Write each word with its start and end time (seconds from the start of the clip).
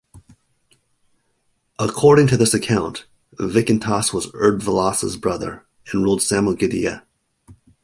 According 1.77 2.25
to 2.29 2.37
this 2.37 2.55
account 2.55 3.05
Vykintas 3.35 4.11
was 4.11 4.31
Erdvilas' 4.31 5.21
brother 5.21 5.63
and 5.91 6.01
ruled 6.01 6.21
Samogitia. 6.21 7.03